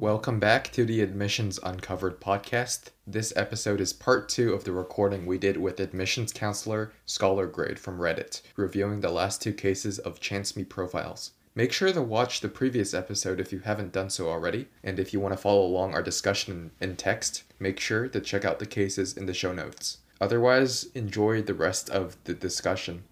[0.00, 2.90] Welcome back to the Admissions Uncovered podcast.
[3.04, 7.80] This episode is part two of the recording we did with admissions counselor Scholar Grade
[7.80, 11.32] from Reddit, reviewing the last two cases of Chance Me profiles.
[11.56, 15.12] Make sure to watch the previous episode if you haven't done so already, and if
[15.12, 18.66] you want to follow along our discussion in text, make sure to check out the
[18.66, 19.98] cases in the show notes.
[20.20, 23.02] Otherwise, enjoy the rest of the discussion.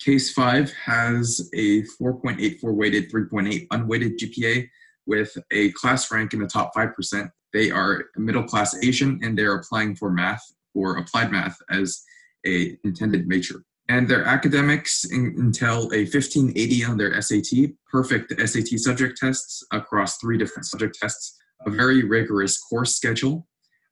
[0.00, 4.70] Case 5 has a 4.84 weighted, 3.8 unweighted GPA
[5.06, 7.30] with a class rank in the top 5%.
[7.52, 10.42] They are middle class Asian and they're applying for math
[10.74, 12.02] or applied math as
[12.46, 13.64] a intended major.
[13.88, 20.38] And their academics entail a 1580 on their SAT, perfect SAT subject tests across three
[20.38, 23.46] different subject tests, a very rigorous course schedule,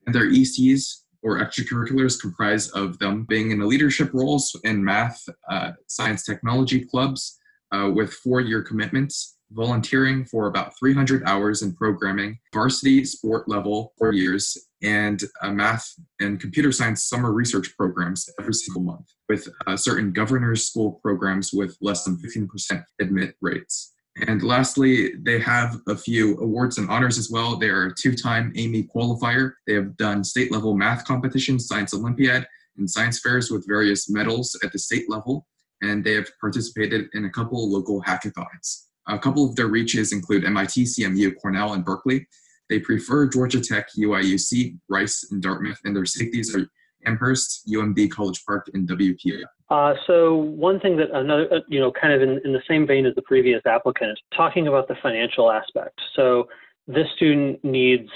[0.06, 5.23] and their ECs or extracurriculars comprise of them being in the leadership roles in math,
[5.48, 7.38] uh, science, technology clubs
[7.70, 14.13] uh, with four-year commitments, volunteering for about 300 hours in programming, varsity sport level for
[14.13, 20.13] years, and math and computer science summer research programs every single month, with uh, certain
[20.13, 23.93] governor's school programs with less than 15% admit rates.
[24.26, 27.57] And lastly, they have a few awards and honors as well.
[27.57, 29.52] They are a two time AIME qualifier.
[29.66, 34.59] They have done state level math competitions, science Olympiad, and science fairs with various medals
[34.63, 35.46] at the state level.
[35.80, 38.85] And they have participated in a couple local hackathons.
[39.08, 42.26] A couple of their reaches include MIT, CMU, Cornell, and Berkeley.
[42.68, 46.66] They prefer Georgia Tech, UIUC, Rice, and Dartmouth, and their safeties are
[47.04, 49.42] Amherst, UMD College Park, and WPI.
[49.70, 52.86] Uh, so one thing that another, uh, you know, kind of in, in the same
[52.86, 55.98] vein as the previous applicant, talking about the financial aspect.
[56.14, 56.48] So
[56.86, 58.08] this student needs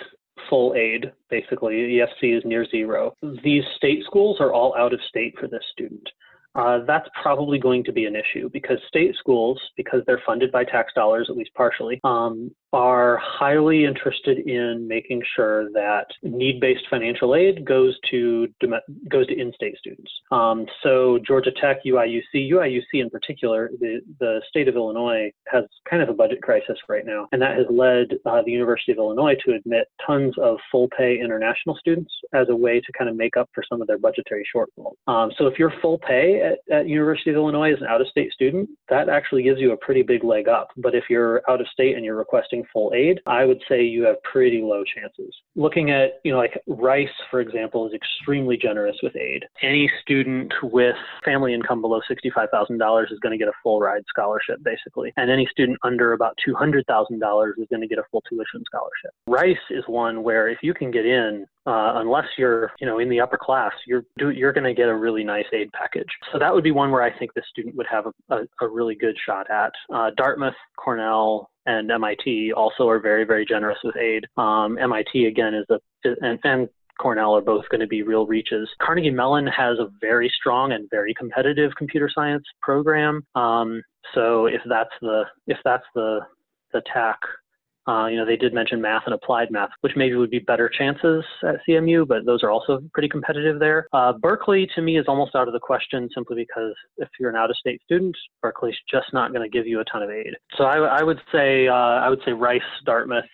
[0.48, 1.98] full aid, basically.
[1.98, 3.14] EFC is near zero.
[3.42, 6.08] These state schools are all out of state for this student
[6.56, 10.64] uh, that's probably going to be an issue because state schools, because they're funded by
[10.64, 17.34] tax dollars, at least partially, um, are highly interested in making sure that need-based financial
[17.34, 18.48] aid goes to
[19.10, 20.10] goes to in-state students.
[20.30, 26.02] Um, so Georgia Tech, UIUC, UIUC in particular, the, the state of Illinois has kind
[26.02, 29.36] of a budget crisis right now, and that has led uh, the University of Illinois
[29.44, 33.48] to admit tons of full-pay international students as a way to kind of make up
[33.54, 34.94] for some of their budgetary shortfalls.
[35.06, 38.68] Um, so if you're full pay at, at University of Illinois as an out-of-state student,
[38.88, 40.68] that actually gives you a pretty big leg up.
[40.76, 44.04] But if you're out of state and you're requesting full aid, I would say you
[44.04, 45.34] have pretty low chances.
[45.54, 49.44] Looking at, you know, like Rice, for example, is extremely generous with aid.
[49.62, 54.62] Any student with family income below $65,000 is going to get a full ride scholarship,
[54.62, 55.12] basically.
[55.16, 56.82] And any student under about $200,000
[57.58, 59.10] is going to get a full tuition scholarship.
[59.26, 63.08] Rice is one where if you can get in, uh, unless you're, you know, in
[63.08, 66.08] the upper class, you're you're going to get a really nice aid package.
[66.32, 68.68] So that would be one where I think the student would have a, a, a
[68.68, 69.72] really good shot at.
[69.92, 74.26] Uh, Dartmouth, Cornell, and MIT also are very very generous with aid.
[74.36, 75.80] Um, MIT again is a
[76.22, 76.68] and, and
[77.00, 78.68] Cornell are both going to be real reaches.
[78.80, 83.22] Carnegie Mellon has a very strong and very competitive computer science program.
[83.34, 83.82] Um,
[84.14, 86.20] so if that's the if that's the
[86.72, 87.18] the tack
[87.88, 90.68] uh, you know, they did mention math and applied math, which maybe would be better
[90.68, 93.86] chances at CMU, but those are also pretty competitive there.
[93.92, 97.36] Uh, Berkeley, to me, is almost out of the question simply because if you're an
[97.36, 100.34] out-of-state student, Berkeley's just not going to give you a ton of aid.
[100.56, 103.24] So I, I would say uh, I would say Rice, Dartmouth,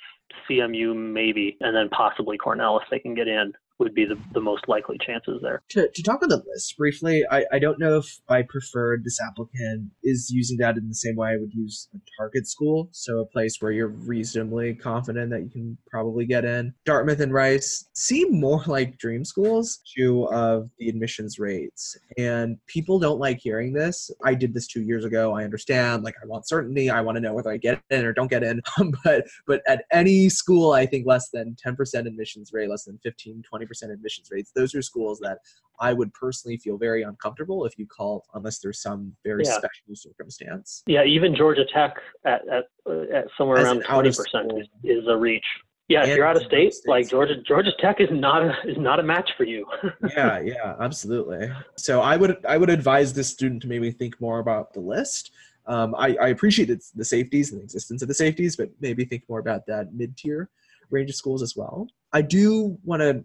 [0.48, 4.40] CMU maybe, and then possibly Cornell if they can get in would be the, the
[4.40, 5.62] most likely chances there.
[5.70, 9.18] To, to talk on the list briefly, I, I don't know if my preferred this
[9.20, 13.20] applicant is using that in the same way I would use a target school, so
[13.20, 16.74] a place where you're reasonably confident that you can probably get in.
[16.84, 22.98] Dartmouth and Rice seem more like dream schools due of the admissions rates, and people
[22.98, 24.10] don't like hearing this.
[24.24, 25.34] I did this two years ago.
[25.34, 26.90] I understand, like I want certainty.
[26.90, 28.60] I want to know whether I get in or don't get in.
[29.04, 33.42] but but at any school, I think less than 10% admissions rate, less than 15,
[33.42, 34.52] 20 percent admissions rates.
[34.54, 35.38] Those are schools that
[35.80, 39.52] I would personally feel very uncomfortable if you call, unless there's some very yeah.
[39.52, 40.82] special circumstance.
[40.86, 42.64] Yeah, even Georgia Tech at, at,
[43.12, 45.44] at somewhere As around 20% is, is a reach.
[45.88, 48.98] Yeah, if you're out of state, like Georgia, Georgia Tech is not a is not
[48.98, 49.66] a match for you.
[50.16, 51.50] yeah, yeah, absolutely.
[51.76, 55.32] So I would I would advise this student to maybe think more about the list.
[55.66, 59.04] Um, I, I appreciate it's the safeties and the existence of the safeties, but maybe
[59.04, 60.48] think more about that mid tier
[60.90, 61.88] range of schools as well.
[62.12, 63.24] I do want to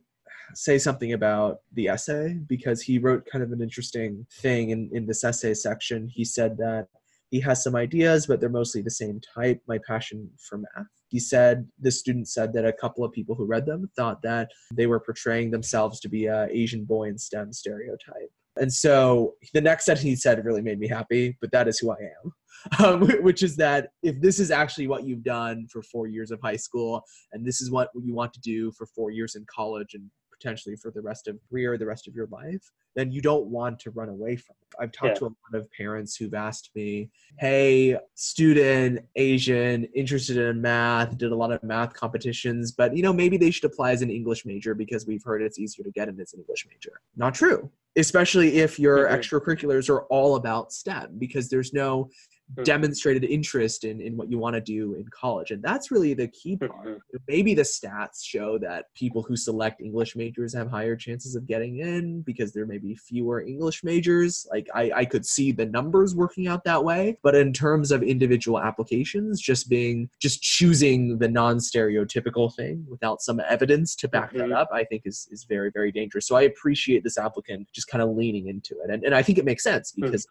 [0.53, 5.05] say something about the essay because he wrote kind of an interesting thing in, in
[5.05, 6.07] this essay section.
[6.07, 6.87] He said that
[7.29, 9.61] he has some ideas, but they're mostly the same type.
[9.67, 10.87] My passion for math.
[11.09, 14.49] He said the student said that a couple of people who read them thought that
[14.73, 18.31] they were portraying themselves to be a Asian boy in STEM stereotype.
[18.59, 21.91] And so the next sentence he said really made me happy, but that is who
[21.91, 22.31] I am.
[22.83, 26.41] Um, which is that if this is actually what you've done for four years of
[26.41, 29.93] high school, and this is what you want to do for four years in college
[29.93, 33.45] and potentially for the rest of career, the rest of your life, then you don't
[33.47, 34.75] want to run away from it.
[34.79, 35.19] I've talked yeah.
[35.19, 41.31] to a lot of parents who've asked me, hey, student, Asian, interested in math, did
[41.31, 44.45] a lot of math competitions, but you know, maybe they should apply as an English
[44.45, 47.01] major because we've heard it's easier to get in as an English major.
[47.15, 47.69] Not true.
[47.95, 49.15] Especially if your mm-hmm.
[49.15, 52.09] extracurriculars are all about STEM, because there's no
[52.49, 52.63] Mm-hmm.
[52.63, 55.51] demonstrated interest in, in what you want to do in college.
[55.51, 56.71] And that's really the key part.
[56.71, 57.17] Mm-hmm.
[57.27, 61.79] Maybe the stats show that people who select English majors have higher chances of getting
[61.79, 64.47] in because there may be fewer English majors.
[64.49, 67.17] Like I, I could see the numbers working out that way.
[67.21, 73.41] But in terms of individual applications, just being just choosing the non-stereotypical thing without some
[73.41, 74.49] evidence to back mm-hmm.
[74.49, 76.25] that up, I think is is very, very dangerous.
[76.25, 78.89] So I appreciate this applicant just kind of leaning into it.
[78.89, 80.25] And and I think it makes sense because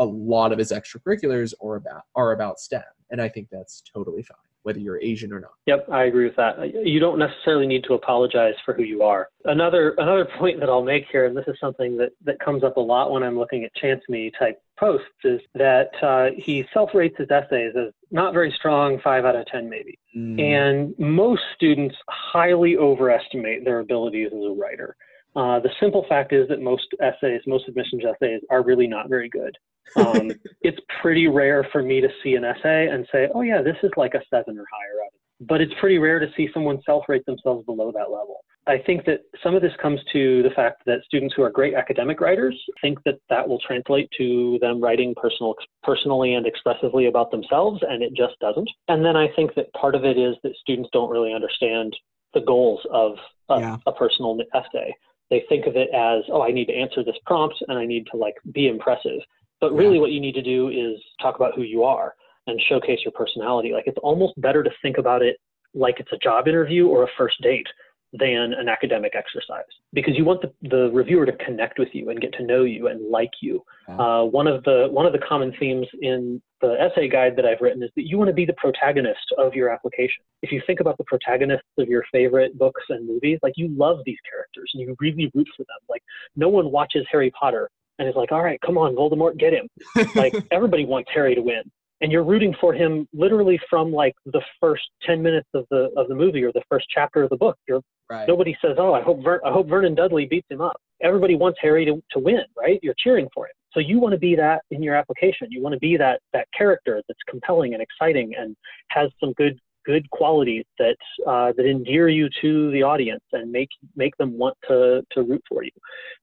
[0.00, 4.22] a lot of his extracurriculars are about are about STEM, and I think that's totally
[4.22, 5.52] fine, whether you're Asian or not.
[5.66, 6.74] Yep, I agree with that.
[6.86, 9.28] You don't necessarily need to apologize for who you are.
[9.44, 12.78] Another another point that I'll make here, and this is something that that comes up
[12.78, 16.94] a lot when I'm looking at chance me type posts, is that uh, he self
[16.94, 20.40] rates his essays as not very strong, five out of ten maybe, mm.
[20.40, 24.96] and most students highly overestimate their abilities as a writer.
[25.36, 29.28] Uh, the simple fact is that most essays, most admissions essays, are really not very
[29.28, 29.56] good.
[29.96, 30.32] Um,
[30.62, 33.90] it's pretty rare for me to see an essay and say, oh, yeah, this is
[33.96, 35.08] like a seven or higher
[35.40, 38.40] But it's pretty rare to see someone self rate themselves below that level.
[38.66, 41.74] I think that some of this comes to the fact that students who are great
[41.74, 47.30] academic writers think that that will translate to them writing personal, personally and expressively about
[47.30, 48.68] themselves, and it just doesn't.
[48.88, 51.96] And then I think that part of it is that students don't really understand
[52.34, 53.12] the goals of
[53.48, 53.76] a, yeah.
[53.86, 54.94] a personal essay.
[55.30, 58.06] They think of it as, oh, I need to answer this prompt and I need
[58.10, 59.20] to like be impressive.
[59.60, 60.00] But really, yeah.
[60.00, 62.14] what you need to do is talk about who you are
[62.46, 63.72] and showcase your personality.
[63.72, 65.36] Like it's almost better to think about it
[65.74, 67.66] like it's a job interview or a first date
[68.12, 72.20] than an academic exercise because you want the, the reviewer to connect with you and
[72.20, 73.62] get to know you and like you.
[73.88, 77.60] Uh, one of the one of the common themes in the essay guide that I've
[77.60, 80.22] written is that you want to be the protagonist of your application.
[80.42, 83.98] If you think about the protagonists of your favorite books and movies, like you love
[84.04, 85.78] these characters and you really root for them.
[85.88, 86.02] Like
[86.36, 89.68] no one watches Harry Potter and is like, all right, come on, Voldemort, get him.
[90.14, 91.62] like everybody wants Harry to win.
[92.00, 96.08] And you're rooting for him literally from like the first 10 minutes of the of
[96.08, 97.56] the movie or the first chapter of the book.
[97.68, 98.26] You're right.
[98.26, 101.58] nobody says, "Oh, I hope Ver- I hope Vernon Dudley beats him up." Everybody wants
[101.62, 102.78] Harry to, to win, right?
[102.82, 103.52] You're cheering for him.
[103.72, 105.48] So you want to be that in your application.
[105.50, 108.56] You want to be that that character that's compelling and exciting and
[108.90, 110.96] has some good good qualities that
[111.26, 115.42] uh, that endear you to the audience and make make them want to to root
[115.48, 115.70] for you.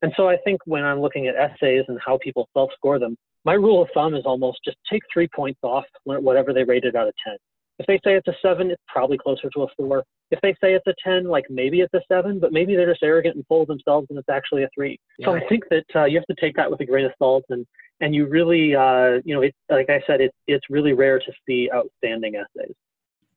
[0.01, 3.15] And so I think when I'm looking at essays and how people self score them,
[3.47, 7.07] my rule of thumb is almost just take three points off whatever they rated out
[7.07, 7.37] of ten.
[7.79, 10.03] If they say it's a seven, it's probably closer to a four.
[10.31, 13.03] If they say it's a 10, like maybe it's a seven, but maybe they're just
[13.03, 14.99] arrogant and full of themselves and it's actually a three.
[15.17, 15.27] Yeah.
[15.27, 17.45] So I think that uh, you have to take that with a grain of salt
[17.49, 17.65] and,
[18.01, 21.31] and you really, uh, you know, it, like I said, it, it's really rare to
[21.47, 22.75] see outstanding essays.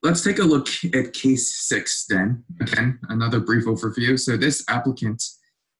[0.02, 2.42] Let's take a look at case six then.
[2.60, 4.18] Again, another brief overview.
[4.18, 5.22] So this applicant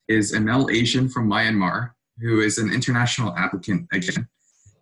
[0.07, 4.29] is Emel Asian from Myanmar, who is an international applicant again.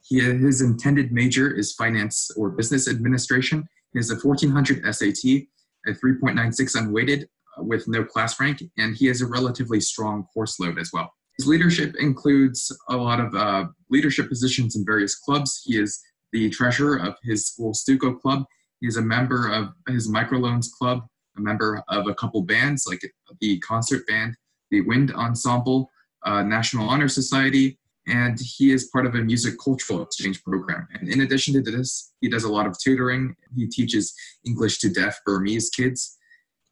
[0.03, 3.69] He, his intended major is finance or business administration.
[3.93, 5.43] He has a 1400 SAT,
[5.87, 10.59] a 3.96 unweighted uh, with no class rank, and he has a relatively strong course
[10.59, 11.13] load as well.
[11.37, 15.63] His leadership includes a lot of uh, leadership positions in various clubs.
[15.65, 16.01] He is
[16.33, 18.45] the treasurer of his school Stuco Club.
[18.81, 23.01] He is a member of his microloans club, a member of a couple bands like
[23.41, 24.37] the concert band,
[24.71, 25.91] the Wind Ensemble,
[26.25, 30.89] uh, National Honor Society, and he is part of a music cultural exchange program.
[30.95, 33.37] And in addition to this, he does a lot of tutoring.
[33.55, 34.15] He teaches
[34.47, 36.17] English to deaf Burmese kids.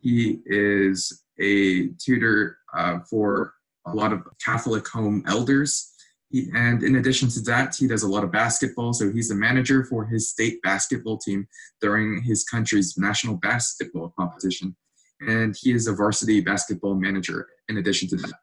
[0.00, 3.54] He is a tutor uh, for
[3.86, 5.92] a lot of Catholic home elders.
[6.30, 8.94] He, and in addition to that, he does a lot of basketball.
[8.94, 11.46] So he's the manager for his state basketball team
[11.80, 14.74] during his country's national basketball competition.
[15.20, 18.34] And he is a varsity basketball manager in addition to that.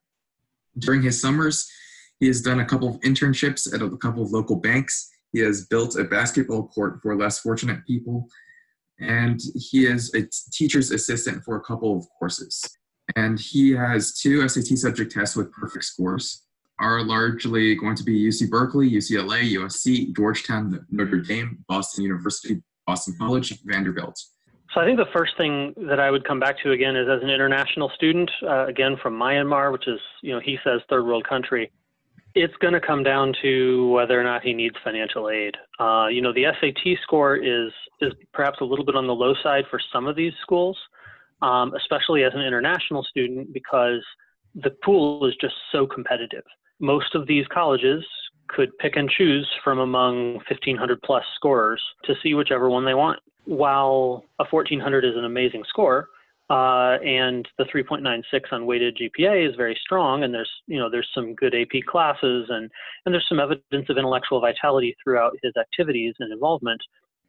[0.78, 1.70] During his summers,
[2.20, 5.10] he has done a couple of internships at a couple of local banks.
[5.32, 8.28] He has built a basketball court for less fortunate people.
[9.00, 12.64] And he is a teacher's assistant for a couple of courses.
[13.16, 16.44] And he has two SAT subject tests with perfect scores.
[16.80, 23.16] Are largely going to be UC Berkeley, UCLA, USC, Georgetown, Notre Dame, Boston University, Boston
[23.20, 24.20] College, Vanderbilt.
[24.74, 27.22] So I think the first thing that I would come back to again is as
[27.22, 31.28] an international student, uh, again from Myanmar, which is, you know, he says third world
[31.28, 31.72] country
[32.34, 35.56] It's going to come down to whether or not he needs financial aid.
[35.80, 39.36] Uh, you know, the SAT score is is perhaps a little bit on the low
[39.44, 40.78] side for some of these schools,
[41.44, 44.04] um, especially as an international student, because
[44.56, 46.44] the pool is just so competitive.
[46.80, 48.04] Most of these colleges
[48.48, 53.20] could pick and choose from among 1,500 plus scorers to see whichever one they want.
[53.46, 56.10] While a 1,400 is an amazing score,
[56.50, 61.10] uh, and the 3.96 on weighted GPA is very strong, and there's you know there's
[61.14, 62.70] some good AP classes, and
[63.06, 66.82] and there's some evidence of intellectual vitality throughout his activities and involvement.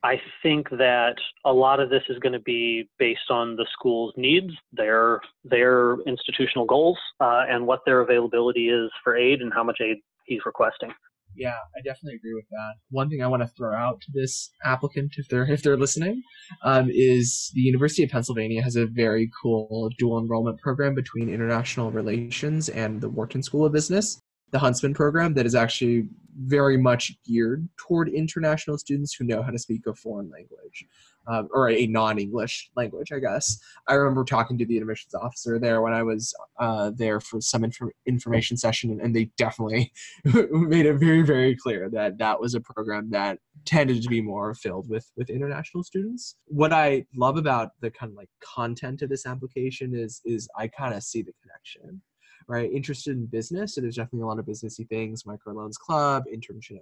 [0.03, 1.15] I think that
[1.47, 5.97] a lot of this is going to be based on the school's needs, their their
[6.03, 10.45] institutional goals, uh, and what their availability is for aid and how much aid he's
[10.45, 10.93] requesting.
[11.37, 12.75] Yeah, I definitely agree with that.
[12.91, 16.23] One thing I want to throw out to this applicant, if they're if they're listening,
[16.63, 21.91] um, is the University of Pennsylvania has a very cool dual enrollment program between international
[21.91, 27.13] relations and the Wharton School of Business the Huntsman program that is actually very much
[27.25, 30.87] geared toward international students who know how to speak a foreign language
[31.27, 33.59] um, or a non-English language, I guess.
[33.89, 37.65] I remember talking to the admissions officer there when I was uh, there for some
[37.65, 39.93] inf- information session, and they definitely
[40.25, 44.55] made it very, very clear that that was a program that tended to be more
[44.55, 46.37] filled with with international students.
[46.47, 50.69] What I love about the kind of like content of this application is is I
[50.69, 52.03] kind of see the connection
[52.49, 52.71] right?
[52.73, 56.81] Interested in business, so there's definitely a lot of businessy things, microloans club, internship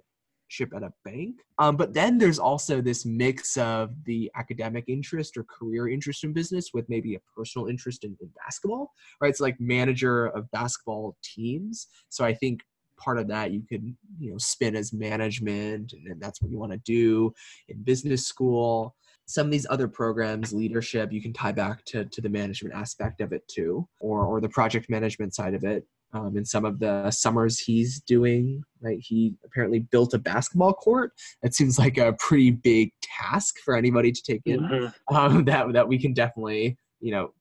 [0.75, 1.37] at a bank.
[1.57, 6.33] Um, but then there's also this mix of the academic interest or career interest in
[6.33, 9.29] business with maybe a personal interest in, in basketball, right?
[9.29, 11.87] It's like manager of basketball teams.
[12.09, 12.61] So I think
[13.03, 13.83] part of that you could
[14.19, 17.33] you know spin as management and that's what you want to do
[17.67, 18.95] in business school.
[19.25, 23.21] Some of these other programs leadership you can tie back to, to the management aspect
[23.21, 26.79] of it too or, or the project management side of it um, in some of
[26.79, 31.11] the summers he's doing right he apparently built a basketball court.
[31.41, 34.59] That seems like a pretty big task for anybody to take in.
[34.59, 35.15] Mm-hmm.
[35.15, 37.33] um, that, that we can definitely you know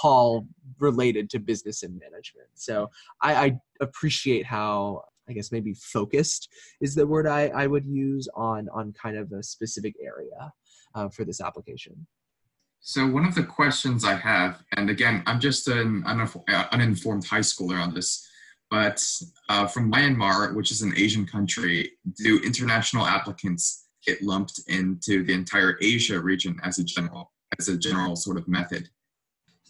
[0.00, 0.46] call
[0.78, 2.90] related to business and management so
[3.22, 6.48] I, I appreciate how I guess maybe focused
[6.80, 10.52] is the word I, I would use on on kind of a specific area
[10.94, 12.06] uh, for this application.
[12.80, 17.82] So one of the questions I have, and again, I'm just an uninformed high schooler
[17.82, 18.28] on this,
[18.70, 19.02] but
[19.48, 25.32] uh, from Myanmar, which is an Asian country, do international applicants get lumped into the
[25.32, 28.90] entire Asia region as a general as a general sort of method?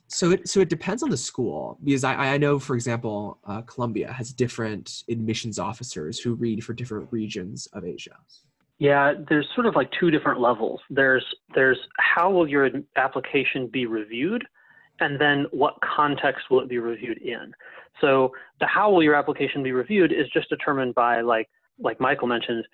[0.08, 3.62] So it so it depends on the school because I I know for example uh,
[3.62, 8.16] Columbia has different admissions officers who read for different regions of Asia.
[8.78, 10.80] Yeah, there's sort of like two different levels.
[10.90, 14.44] There's there's how will your application be reviewed,
[15.00, 17.52] and then what context will it be reviewed in.
[18.00, 22.28] So the how will your application be reviewed is just determined by like like Michael
[22.28, 22.66] mentioned,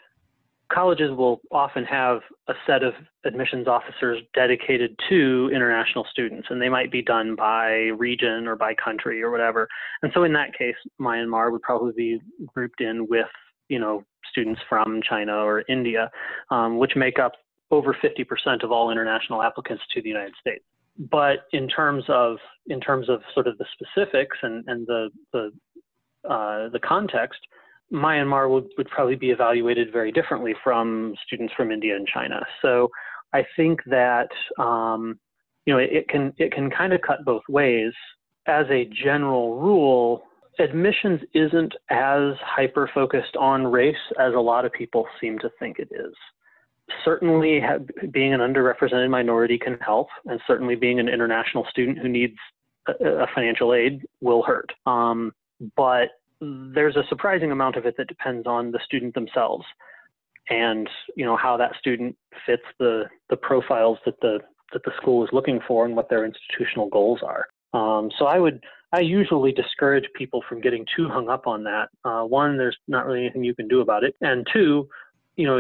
[0.73, 6.69] colleges will often have a set of admissions officers dedicated to international students, and they
[6.69, 9.69] might be done by region or by country or whatever.
[10.03, 12.21] And so in that case, Myanmar would probably be
[12.55, 13.27] grouped in with
[13.69, 16.11] you know students from China or India,
[16.51, 17.33] um, which make up
[17.71, 20.65] over 50% of all international applicants to the United States.
[20.99, 22.37] But in terms of
[22.67, 25.51] in terms of sort of the specifics and, and the the
[26.29, 27.41] uh, the context,
[27.93, 32.41] Myanmar would, would probably be evaluated very differently from students from India and China.
[32.63, 32.89] So
[33.33, 34.29] I think that
[34.59, 35.19] um,
[35.67, 37.93] you know it, it can it can kind of cut both ways.
[38.47, 40.23] As a general rule,
[40.59, 45.79] admissions isn't as hyper focused on race as a lot of people seem to think
[45.79, 46.15] it is.
[47.05, 47.63] Certainly,
[48.11, 52.37] being an underrepresented minority can help, and certainly being an international student who needs
[52.89, 52.93] a,
[53.23, 54.73] a financial aid will hurt.
[54.87, 55.33] Um,
[55.77, 56.09] but
[56.41, 59.65] there's a surprising amount of it that depends on the student themselves,
[60.49, 62.17] and you know how that student
[62.47, 64.41] fits the the profiles that the
[64.73, 67.47] that the school is looking for and what their institutional goals are.
[67.73, 71.89] Um, so I would I usually discourage people from getting too hung up on that.
[72.05, 74.89] Uh, one, there's not really anything you can do about it, and two,
[75.37, 75.59] you know,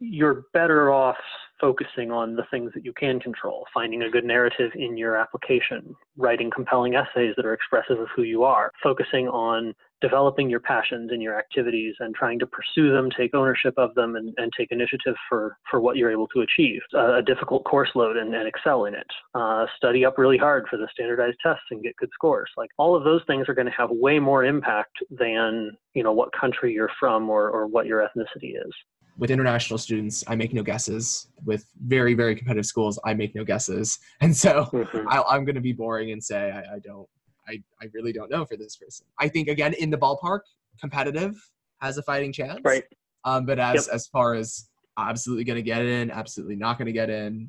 [0.00, 1.16] you're better off
[1.60, 5.94] focusing on the things that you can control, finding a good narrative in your application,
[6.16, 11.10] writing compelling essays that are expressive of who you are, focusing on developing your passions
[11.10, 14.70] and your activities and trying to pursue them, take ownership of them, and, and take
[14.70, 16.80] initiative for, for what you're able to achieve.
[16.94, 19.06] A difficult course load and, and excel in it.
[19.34, 22.50] Uh, study up really hard for the standardized tests and get good scores.
[22.56, 26.12] Like all of those things are going to have way more impact than you know
[26.12, 28.72] what country you're from or, or what your ethnicity is
[29.18, 31.28] with international students, I make no guesses.
[31.44, 33.98] With very, very competitive schools, I make no guesses.
[34.20, 35.08] And so mm-hmm.
[35.08, 37.08] I, am going to be boring and say I, I, don't,
[37.48, 39.06] I, I really don't know for this person.
[39.18, 40.40] I think, again, in the ballpark,
[40.80, 41.34] competitive
[41.80, 42.60] has a fighting chance.
[42.64, 42.84] Right.
[43.24, 43.94] Um, but as Yep.
[43.94, 47.48] as far as absolutely going to get in, absolutely not going to get in,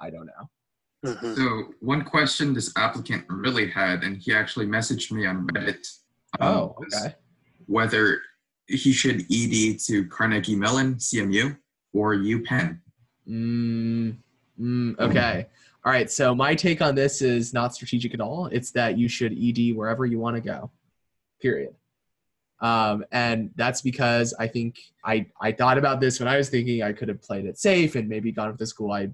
[0.00, 1.12] I don't know.
[1.12, 1.36] Mhm.
[1.36, 5.86] So one question this applicant really had, and he actually messaged me on Reddit.
[6.40, 7.14] um, Oh, okay.
[7.66, 8.20] Whether
[8.70, 11.56] he should ED to Carnegie Mellon, CMU,
[11.92, 12.78] or UPenn.
[13.28, 14.16] Mm,
[14.60, 15.46] mm, okay.
[15.84, 16.10] All right.
[16.10, 18.46] So my take on this is not strategic at all.
[18.46, 20.70] It's that you should ED wherever you want to go.
[21.40, 21.74] Period.
[22.60, 26.82] Um, and that's because I think I I thought about this when I was thinking
[26.82, 29.08] I could have played it safe and maybe gone with the school I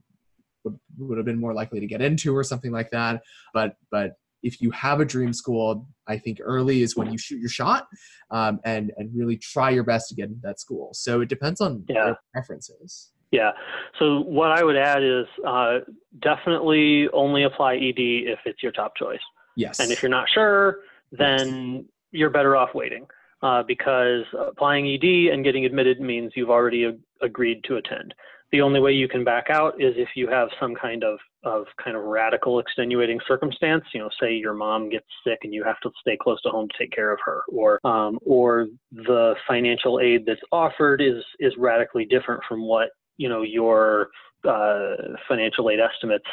[0.65, 3.23] would, would have been more likely to get into or something like that.
[3.55, 7.41] But but if you have a dream school, I think early is when you shoot
[7.41, 7.89] your shot
[8.31, 10.91] um, and and really try your best to get into that school.
[10.95, 12.07] So it depends on Yeah.
[12.07, 13.11] your preferences.
[13.33, 13.51] Yeah.
[13.99, 15.81] So what I would add is uh,
[16.23, 17.99] definitely only apply ED
[18.35, 19.21] if it's your top choice.
[19.57, 19.81] Yes.
[19.81, 20.79] And if you're not sure,
[21.11, 23.07] then you're better off waiting
[23.43, 28.15] uh, because applying ED and getting admitted means you've already ag- agreed to attend.
[28.53, 31.67] The only way you can back out is if you have some kind of, of
[31.83, 33.85] kind of radical extenuating circumstance.
[33.93, 36.69] You know, say your mom gets sick and you have to stay close to home
[36.69, 41.53] to take care of her, or um, or the financial aid that's offered is is
[41.59, 44.11] radically different from what you know your
[44.45, 44.95] uh,
[45.29, 46.27] financial aid estimates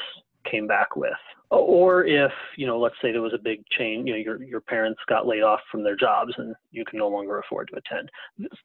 [0.50, 1.14] came back with
[1.50, 4.62] or if you know let's say there was a big change you know your your
[4.62, 8.10] parents got laid off from their jobs and you can no longer afford to attend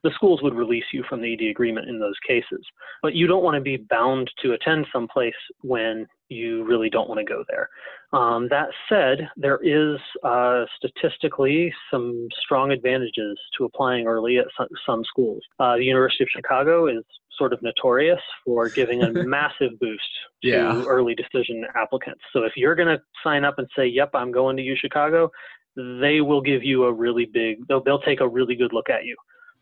[0.03, 2.65] the schools would release you from the ed agreement in those cases.
[3.03, 7.19] But you don't want to be bound to attend someplace when you really don't want
[7.19, 7.69] to go there.
[8.13, 14.69] Um, that said there is uh, statistically some strong advantages to applying early at some,
[14.87, 15.43] some schools.
[15.59, 17.05] Uh, the university of chicago is
[17.39, 20.03] sort of notorious for giving a massive boost
[20.43, 20.83] to Yeah.
[20.87, 22.21] early decision applicants.
[22.33, 25.31] So if you're going to sign up and say, "Yep, I'm going to U Chicago,"
[25.77, 27.67] they will give you a really big.
[27.69, 29.17] They'll they'll take a really good look at you.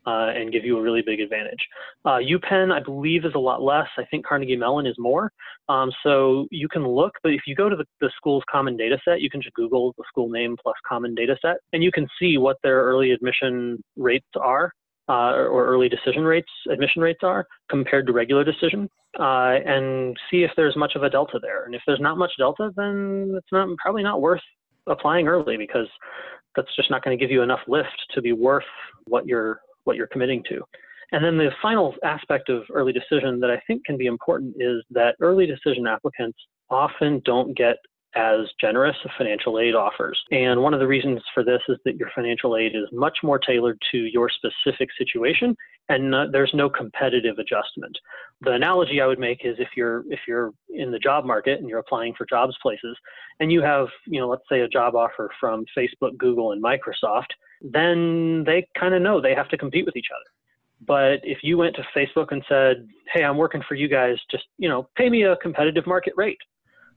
[0.08, 1.58] Uh, and give you a really big advantage.
[2.04, 3.88] Uh, UPenn, I believe, is a lot less.
[3.98, 5.32] I think Carnegie Mellon is more.
[5.68, 8.98] Um, so you can look, but if you go to the, the school's common data
[9.04, 12.06] set, you can just Google the school name plus common data set, and you can
[12.20, 14.72] see what their early admission rates are
[15.08, 18.88] uh, or early decision rates, admission rates are compared to regular decision,
[19.18, 21.64] uh, and see if there's much of a delta there.
[21.64, 24.42] And if there's not much delta, then it's not probably not worth
[24.86, 25.88] applying early because
[26.54, 28.64] that's just not going to give you enough lift to be worth
[29.04, 30.62] what you're what you're committing to.
[31.12, 34.82] And then the final aspect of early decision that I think can be important is
[34.90, 36.38] that early decision applicants
[36.68, 37.76] often don't get
[38.16, 40.18] as generous financial aid offers.
[40.30, 43.38] And one of the reasons for this is that your financial aid is much more
[43.38, 45.56] tailored to your specific situation
[45.88, 47.96] and there's no competitive adjustment.
[48.40, 51.68] The analogy I would make is if you're if you're in the job market and
[51.68, 52.96] you're applying for jobs places
[53.40, 57.28] and you have, you know, let's say a job offer from Facebook, Google and Microsoft,
[57.62, 60.30] then they kind of know they have to compete with each other.
[60.86, 64.44] But if you went to Facebook and said, "Hey, I'm working for you guys, just,
[64.58, 66.38] you know, pay me a competitive market rate."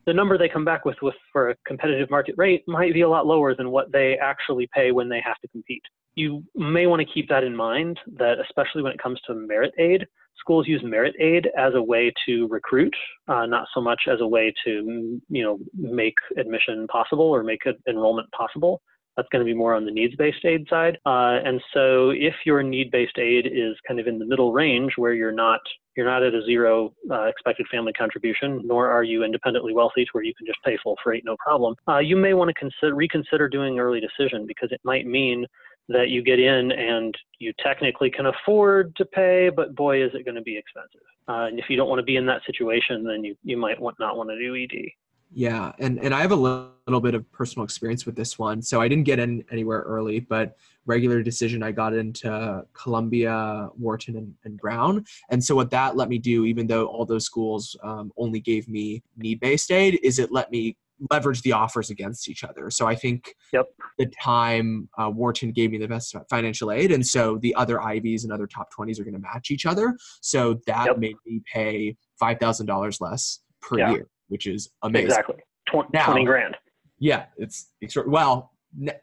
[0.10, 3.08] The number they come back with, with for a competitive market rate might be a
[3.08, 5.84] lot lower than what they actually pay when they have to compete.
[6.16, 9.72] You may want to keep that in mind that especially when it comes to merit
[9.78, 10.08] aid,
[10.40, 12.96] schools use merit aid as a way to recruit,
[13.28, 17.62] uh, not so much as a way to you know make admission possible or make
[17.88, 18.82] enrollment possible.
[19.20, 20.98] That's going to be more on the needs-based aid side.
[21.06, 25.12] Uh, and so if your need-based aid is kind of in the middle range where
[25.14, 25.60] you're not
[25.98, 30.10] you're not at a zero uh, expected family contribution, nor are you independently wealthy to
[30.14, 31.76] where you can just pay full freight, no problem.
[31.86, 35.46] Uh, you may want to consider reconsider doing early decision because it might mean
[35.90, 40.24] that you get in and you technically can afford to pay, but boy, is it
[40.24, 41.02] going to be expensive.
[41.28, 43.82] Uh, and if you don't want to be in that situation, then you, you might
[43.82, 44.88] want, not want to do ED.
[45.32, 48.64] Yeah, and and I have a little, bit of personal experience with this one.
[48.64, 50.56] So I didn't get in anywhere early, but
[50.88, 55.06] regular decision I got into Columbia, Wharton, and, and Brown.
[55.30, 58.68] And so what that let me do, even though all those schools um, only gave
[58.68, 60.78] me need-based aid, is it let me
[61.12, 62.72] leverage the offers against each other.
[62.72, 63.68] So I think Yep.
[64.00, 68.24] the time uh, Wharton gave me the best financial aid, and so the other Ivies
[68.24, 69.96] and other top twenties are going to match each other.
[70.22, 70.98] So that Yep.
[70.98, 73.92] made me pay five thousand dollars less per Yeah.
[73.92, 75.08] year, which is amazing.
[75.08, 75.36] Exactly.
[75.68, 76.56] Tw- Now- 20 grand.
[77.00, 78.08] Yeah, it's extra.
[78.10, 78.52] Well,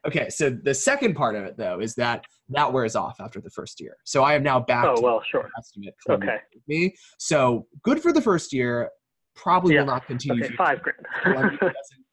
[0.06, 0.28] okay.
[0.30, 3.80] So the second part of it though is that that wears off after the first
[3.80, 3.96] year.
[4.04, 5.48] So I am now back Oh, well, sure.
[5.58, 6.36] estimate Okay.
[6.68, 6.94] me.
[7.18, 8.90] So good for the first year.
[9.34, 9.80] Probably Yeah.
[9.80, 10.44] will not continue.
[10.44, 11.58] Okay, five grand.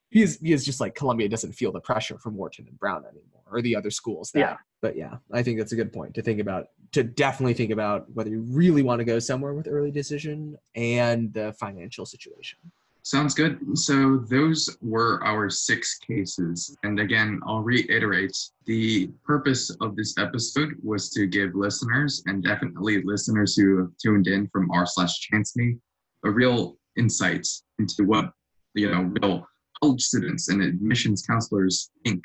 [0.10, 3.04] he is, he is just like Columbia doesn't feel the pressure from Wharton and Brown
[3.06, 4.32] anymore, or the other schools.
[4.32, 4.58] That, Yeah.
[4.82, 6.68] But yeah, I think that's a good point to think about.
[6.94, 11.34] To definitely think about whether you really want to go somewhere with early decision and
[11.34, 12.60] the financial situation.
[13.06, 13.60] Sounds good.
[13.78, 16.76] So those were our six cases.
[16.84, 18.36] And again, I'll reiterate
[18.66, 24.28] the purpose of this episode was to give listeners and definitely listeners who have tuned
[24.28, 25.76] in from r slash chance me
[26.24, 27.46] a real insight
[27.78, 28.32] into what
[28.74, 29.46] you know real
[29.82, 32.24] college students and admissions counselors think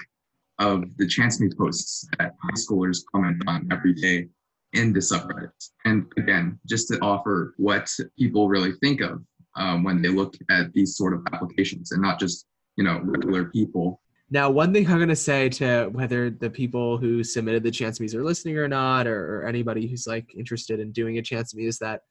[0.60, 4.28] of the chance me posts that high schoolers comment on every day
[4.74, 5.50] in the subreddit.
[5.84, 9.22] And again, just to offer what people really think of
[9.56, 13.46] um, when they look at these sort of applications and not just you know regular
[13.46, 14.00] people.
[14.30, 17.98] Now, one thing I'm going to say to whether the people who submitted the chance
[17.98, 21.54] me's are listening or not, or, or anybody who's like interested in doing a chance
[21.54, 22.02] me is that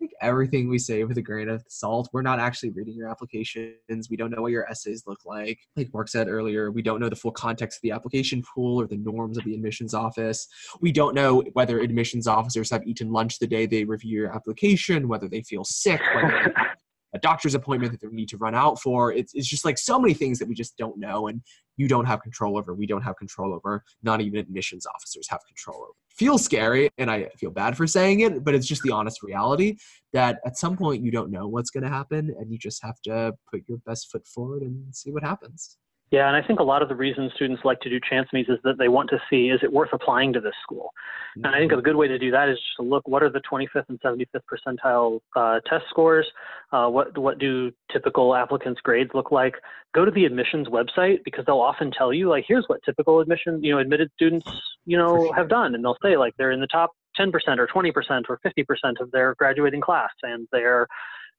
[0.00, 2.08] take everything we say with a grain of salt.
[2.12, 4.10] We're not actually reading your applications.
[4.10, 5.58] We don't know what your essays look like.
[5.76, 8.86] Like Mark said earlier, we don't know the full context of the application pool or
[8.86, 10.48] the norms of the admissions office.
[10.80, 15.08] We don't know whether admissions officers have eaten lunch the day they review your application,
[15.08, 16.54] whether they feel sick, whether
[17.16, 19.12] a doctor's appointment that they need to run out for.
[19.12, 21.40] It's, it's just like so many things that we just don't know and
[21.78, 22.74] you don't have control over.
[22.74, 23.82] We don't have control over.
[24.02, 25.92] Not even admissions officers have control over.
[26.10, 29.76] Feels scary, and I feel bad for saying it, but it's just the honest reality
[30.14, 33.00] that at some point you don't know what's going to happen, and you just have
[33.02, 35.76] to put your best foot forward and see what happens.
[36.12, 38.46] Yeah, and I think a lot of the reasons students like to do chance me's
[38.48, 40.92] is that they want to see is it worth applying to this school.
[41.34, 43.28] And I think a good way to do that is just to look what are
[43.28, 46.26] the 25th and 75th percentile uh, test scores,
[46.72, 49.56] uh, what what do typical applicants' grades look like.
[49.94, 53.62] Go to the admissions website because they'll often tell you like here's what typical admission
[53.62, 54.48] you know admitted students
[54.84, 58.22] you know have done, and they'll say like they're in the top 10% or 20%
[58.28, 60.86] or 50% of their graduating class, and their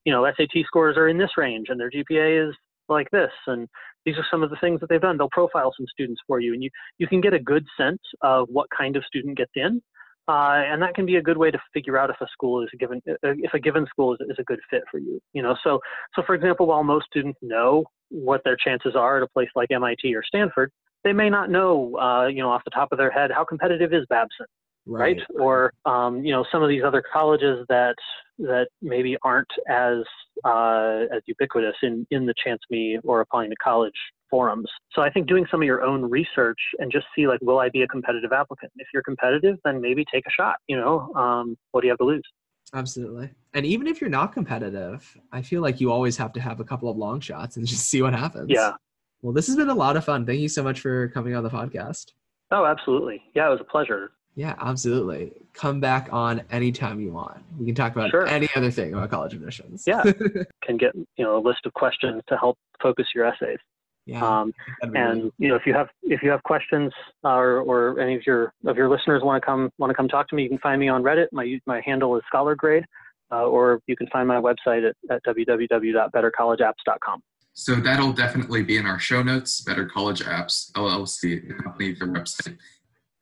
[0.04, 2.56] you know SAT scores are in this range, and their GPA is
[2.90, 3.68] like this and
[4.06, 5.18] these are some of the things that they've done.
[5.18, 8.48] They'll profile some students for you and you you can get a good sense of
[8.50, 9.82] what kind of student gets in
[10.30, 12.70] uh, and that can be a good way to figure out if a school is
[12.74, 15.42] a given uh, if a given school is, is a good fit for you you
[15.42, 15.56] know?
[15.64, 15.80] So
[16.16, 19.70] so for example while most students know what their chances are at a place like
[19.70, 20.72] mit or stanford
[21.04, 23.94] they may not know uh, you know off the top of their head how competitive
[23.94, 24.46] is babson
[24.88, 27.96] right, or um, you know some of these other colleges that
[28.40, 30.00] that maybe aren't as
[30.46, 33.94] uh, as ubiquitous in in the chance me or applying to college
[34.30, 34.70] forums.
[34.94, 37.70] So i think doing some of your own research and just see like will i
[37.70, 38.72] be a competitive applicant?
[38.76, 41.14] If you're competitive then maybe take a shot you know?
[41.14, 42.24] Um, what do you have to lose?
[42.74, 43.30] Absolutely.
[43.54, 46.66] And even if you're not competitive, I feel like you always have to have a
[46.66, 48.48] couple of long shots and just see what happens.
[48.50, 48.74] yeah.
[49.22, 50.26] Well, this has been a lot of fun.
[50.26, 52.12] Thank you so much for coming on the podcast.
[52.52, 53.22] oh absolutely.
[53.34, 55.34] Yeah it was a pleasure Yeah, absolutely.
[55.54, 57.44] Come back on anytime you want.
[57.60, 58.28] We can talk about Sure.
[58.28, 59.84] any other thing about college admissions.
[59.86, 60.04] Yeah.
[60.64, 63.58] can get you know a list of questions to help focus your essays
[64.08, 64.26] yeah.
[64.26, 66.92] um, that'd really and you know if you have if you have questions
[67.24, 70.28] or or any of your of your listeners want to come want to come talk
[70.30, 72.86] to me you can find me on reddit my my handle is scholar grade
[73.32, 77.22] uh, or you can find my website at, at www.bettercollegeapps.com
[77.54, 82.08] so that'll definitely be in our show notes better college apps llc the company their
[82.08, 82.58] website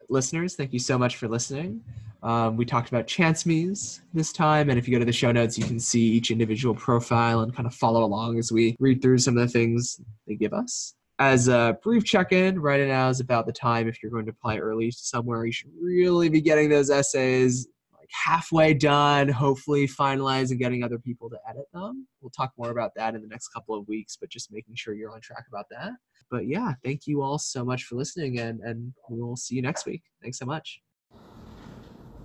[0.09, 1.81] listeners, thank you so much for listening.
[2.23, 5.31] Um, we talked about chance me's this time, and if you go to the show
[5.31, 9.01] notes, you can see each individual profile and kind of follow along as we read
[9.01, 10.95] through some of the things they give us.
[11.19, 14.57] As a brief check-in, right now is about the time if you're going to apply
[14.57, 17.67] early somewhere, you should really be getting those essays
[18.05, 22.07] like halfway done, hopefully finalized and getting other people to edit them.
[22.21, 24.93] We'll talk more about that in the next couple of weeks, but just making sure
[24.93, 25.93] you're on track about that
[26.29, 29.61] but yeah, thank you all so much for listening, and and we will see you
[29.61, 30.03] next week.
[30.21, 30.81] Thanks so much.